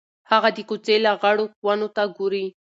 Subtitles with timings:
[0.31, 2.45] هغه د کوڅې لغړو ونو ته ګوري.